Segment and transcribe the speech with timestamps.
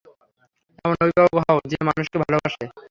[0.85, 2.63] এমন অভিভাবক হও যে মানুষকে ভালোবাসে।